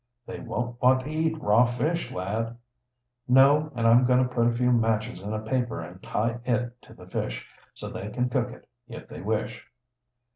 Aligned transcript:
"They 0.25 0.39
won't 0.39 0.81
want 0.81 1.01
to 1.01 1.11
eat 1.11 1.39
raw 1.39 1.63
fish, 1.67 2.11
lad." 2.11 2.57
"No, 3.27 3.71
and 3.75 3.85
I'm 3.85 4.03
going 4.07 4.23
to 4.27 4.33
put 4.33 4.47
a 4.47 4.51
few 4.51 4.71
matches 4.71 5.21
in 5.21 5.31
a 5.31 5.37
paper 5.37 5.79
and 5.79 6.01
tie 6.01 6.39
it 6.43 6.81
to 6.81 6.95
the 6.95 7.05
fish, 7.05 7.47
so 7.75 7.87
they 7.87 8.09
can 8.09 8.27
cook 8.27 8.49
it, 8.49 8.67
if 8.87 9.07
they 9.07 9.21
wish." 9.21 9.67